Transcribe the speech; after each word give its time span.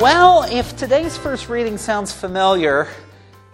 Well, 0.00 0.44
if 0.44 0.78
today's 0.78 1.18
first 1.18 1.50
reading 1.50 1.76
sounds 1.76 2.10
familiar, 2.10 2.88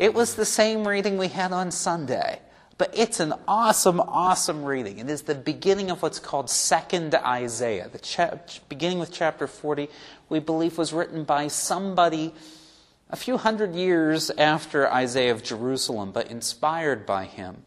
it 0.00 0.12
was 0.12 0.34
the 0.34 0.44
same 0.44 0.88
reading 0.88 1.16
we 1.16 1.28
had 1.28 1.52
on 1.52 1.70
Sunday. 1.70 2.40
But 2.78 2.90
it's 2.98 3.20
an 3.20 3.34
awesome, 3.46 4.00
awesome 4.00 4.64
reading. 4.64 4.98
It 4.98 5.08
is 5.08 5.22
the 5.22 5.36
beginning 5.36 5.92
of 5.92 6.02
what's 6.02 6.18
called 6.18 6.50
Second 6.50 7.14
Isaiah. 7.14 7.88
The 7.88 8.00
cha- 8.00 8.38
beginning 8.68 8.98
with 8.98 9.12
chapter 9.12 9.46
40, 9.46 9.88
we 10.28 10.40
believe, 10.40 10.78
was 10.78 10.92
written 10.92 11.22
by 11.22 11.46
somebody 11.46 12.34
a 13.08 13.14
few 13.14 13.36
hundred 13.36 13.76
years 13.76 14.28
after 14.30 14.92
Isaiah 14.92 15.30
of 15.30 15.44
Jerusalem, 15.44 16.10
but 16.10 16.28
inspired 16.28 17.06
by 17.06 17.26
him. 17.26 17.62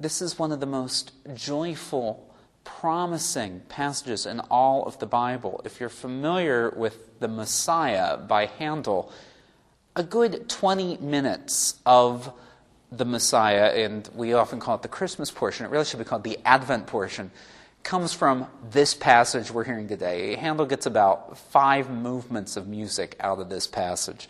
This 0.00 0.22
is 0.22 0.38
one 0.38 0.52
of 0.52 0.60
the 0.60 0.64
most 0.64 1.12
joyful, 1.34 2.25
promising 2.66 3.62
passages 3.68 4.26
in 4.26 4.40
all 4.50 4.84
of 4.84 4.98
the 4.98 5.06
Bible. 5.06 5.62
If 5.64 5.80
you're 5.80 5.88
familiar 5.88 6.70
with 6.76 7.20
The 7.20 7.28
Messiah 7.28 8.18
by 8.18 8.46
Handel, 8.46 9.10
a 9.94 10.02
good 10.02 10.48
20 10.48 10.98
minutes 10.98 11.80
of 11.86 12.30
the 12.92 13.04
Messiah, 13.04 13.72
and 13.74 14.08
we 14.14 14.34
often 14.34 14.60
call 14.60 14.74
it 14.74 14.82
the 14.82 14.88
Christmas 14.88 15.30
portion, 15.30 15.64
it 15.64 15.70
really 15.70 15.84
should 15.84 15.98
be 15.98 16.04
called 16.04 16.24
the 16.24 16.38
Advent 16.44 16.86
portion, 16.86 17.30
comes 17.82 18.12
from 18.12 18.46
this 18.70 18.94
passage 18.94 19.50
we're 19.50 19.64
hearing 19.64 19.86
today. 19.86 20.34
Handel 20.34 20.66
gets 20.66 20.86
about 20.86 21.38
five 21.38 21.88
movements 21.88 22.56
of 22.56 22.66
music 22.66 23.16
out 23.20 23.38
of 23.38 23.48
this 23.48 23.66
passage. 23.66 24.28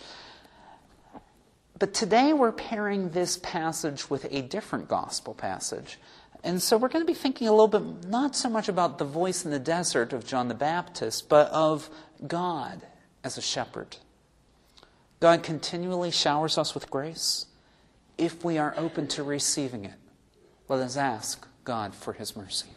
But 1.78 1.94
today 1.94 2.32
we're 2.32 2.52
pairing 2.52 3.10
this 3.10 3.38
passage 3.38 4.08
with 4.08 4.26
a 4.30 4.42
different 4.42 4.88
gospel 4.88 5.34
passage. 5.34 5.98
And 6.46 6.62
so 6.62 6.76
we're 6.76 6.88
going 6.88 7.04
to 7.04 7.12
be 7.12 7.18
thinking 7.18 7.48
a 7.48 7.50
little 7.50 7.66
bit 7.66 8.08
not 8.08 8.36
so 8.36 8.48
much 8.48 8.68
about 8.68 8.98
the 8.98 9.04
voice 9.04 9.44
in 9.44 9.50
the 9.50 9.58
desert 9.58 10.12
of 10.12 10.24
John 10.24 10.46
the 10.46 10.54
Baptist, 10.54 11.28
but 11.28 11.50
of 11.50 11.90
God 12.24 12.82
as 13.24 13.36
a 13.36 13.42
shepherd. 13.42 13.96
God 15.18 15.42
continually 15.42 16.12
showers 16.12 16.56
us 16.56 16.72
with 16.72 16.88
grace 16.88 17.46
if 18.16 18.44
we 18.44 18.58
are 18.58 18.74
open 18.76 19.08
to 19.08 19.24
receiving 19.24 19.84
it. 19.84 19.96
Let 20.68 20.78
us 20.78 20.96
ask 20.96 21.44
God 21.64 21.96
for 21.96 22.12
his 22.12 22.36
mercy. 22.36 22.68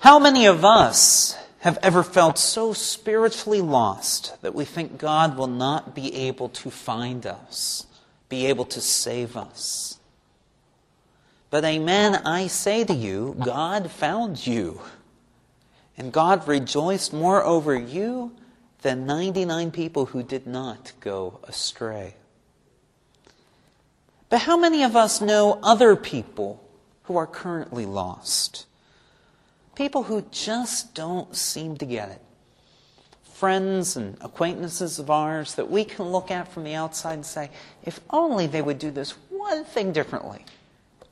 How 0.00 0.18
many 0.18 0.44
of 0.44 0.62
us 0.62 1.38
have 1.60 1.78
ever 1.82 2.02
felt 2.02 2.36
so 2.36 2.74
spiritually 2.74 3.62
lost 3.62 4.36
that 4.42 4.54
we 4.54 4.66
think 4.66 4.98
God 4.98 5.38
will 5.38 5.46
not 5.46 5.94
be 5.94 6.14
able 6.14 6.50
to 6.50 6.70
find 6.70 7.24
us, 7.24 7.86
be 8.28 8.44
able 8.44 8.66
to 8.66 8.82
save 8.82 9.38
us? 9.38 9.96
But 11.50 11.64
amen, 11.64 12.22
I 12.24 12.46
say 12.46 12.84
to 12.84 12.94
you, 12.94 13.36
God 13.44 13.90
found 13.90 14.46
you. 14.46 14.80
And 15.98 16.12
God 16.12 16.46
rejoiced 16.46 17.12
more 17.12 17.44
over 17.44 17.74
you 17.74 18.32
than 18.82 19.04
99 19.04 19.72
people 19.72 20.06
who 20.06 20.22
did 20.22 20.46
not 20.46 20.92
go 21.00 21.40
astray. 21.44 22.14
But 24.28 24.42
how 24.42 24.56
many 24.56 24.84
of 24.84 24.94
us 24.94 25.20
know 25.20 25.58
other 25.62 25.96
people 25.96 26.64
who 27.02 27.16
are 27.16 27.26
currently 27.26 27.84
lost? 27.84 28.66
People 29.74 30.04
who 30.04 30.24
just 30.30 30.94
don't 30.94 31.34
seem 31.34 31.76
to 31.78 31.84
get 31.84 32.10
it. 32.10 32.22
Friends 33.24 33.96
and 33.96 34.16
acquaintances 34.20 34.98
of 35.00 35.10
ours 35.10 35.56
that 35.56 35.70
we 35.70 35.84
can 35.84 36.06
look 36.06 36.30
at 36.30 36.52
from 36.52 36.62
the 36.62 36.74
outside 36.74 37.14
and 37.14 37.26
say, 37.26 37.50
if 37.82 37.98
only 38.10 38.46
they 38.46 38.62
would 38.62 38.78
do 38.78 38.90
this 38.90 39.12
one 39.30 39.64
thing 39.64 39.92
differently, 39.92 40.44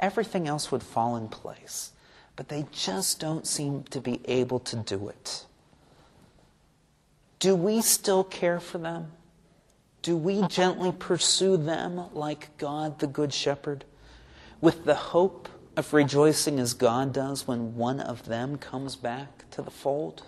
everything 0.00 0.46
else 0.46 0.70
would 0.70 0.82
fall 0.82 1.16
in 1.16 1.28
place. 1.28 1.92
But 2.36 2.48
they 2.48 2.66
just 2.70 3.18
don't 3.18 3.46
seem 3.46 3.82
to 3.84 4.00
be 4.00 4.20
able 4.26 4.60
to 4.60 4.76
do 4.76 5.08
it. 5.08 5.44
Do 7.40 7.54
we 7.54 7.80
still 7.82 8.24
care 8.24 8.60
for 8.60 8.78
them? 8.78 9.12
Do 10.02 10.16
we 10.16 10.46
gently 10.46 10.92
pursue 10.92 11.56
them 11.56 12.14
like 12.14 12.56
God, 12.56 13.00
the 13.00 13.06
Good 13.06 13.32
Shepherd, 13.32 13.84
with 14.60 14.84
the 14.84 14.94
hope 14.94 15.48
of 15.76 15.92
rejoicing 15.92 16.58
as 16.58 16.74
God 16.74 17.12
does 17.12 17.46
when 17.46 17.76
one 17.76 18.00
of 18.00 18.26
them 18.26 18.56
comes 18.58 18.96
back 18.96 19.48
to 19.50 19.62
the 19.62 19.70
fold? 19.70 20.24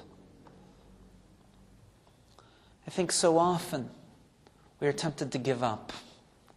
I 2.86 2.90
think 2.90 3.12
so 3.12 3.38
often 3.38 3.90
we 4.80 4.88
are 4.88 4.92
tempted 4.92 5.30
to 5.32 5.38
give 5.38 5.62
up, 5.62 5.92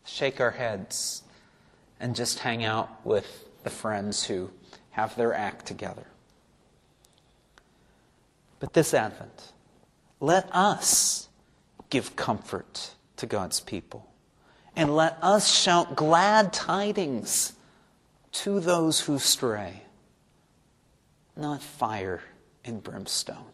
shake 0.05 0.41
our 0.41 0.51
heads, 0.51 1.23
and 1.99 2.15
just 2.15 2.39
hang 2.39 2.63
out 2.63 3.05
with 3.05 3.47
the 3.63 3.69
friends 3.69 4.25
who 4.25 4.51
have 4.91 5.15
their 5.15 5.33
act 5.33 5.65
together. 5.65 6.05
But 8.59 8.73
this 8.73 8.93
Advent, 8.93 9.51
let 10.19 10.47
us 10.53 11.27
give 11.89 12.15
comfort 12.15 12.91
to 13.17 13.25
God's 13.25 13.59
people. 13.59 14.09
And 14.75 14.95
let 14.95 15.17
us 15.21 15.53
shout 15.53 15.95
glad 15.95 16.51
tidings 16.51 17.53
to 18.31 18.59
those 18.59 19.01
who 19.01 19.19
stray, 19.19 19.83
not 21.35 21.61
fire 21.61 22.23
and 22.65 22.81
brimstone. 22.81 23.51